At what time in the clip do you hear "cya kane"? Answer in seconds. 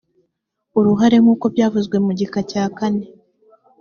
2.51-3.05